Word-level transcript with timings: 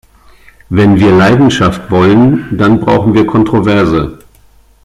Wenn 0.69 0.99
wir 0.99 1.11
Leidenschaft 1.11 1.91
wollen, 1.91 2.57
dann 2.57 2.79
brauchen 2.79 3.13
wir 3.13 3.27
Kontroverse. 3.27 4.17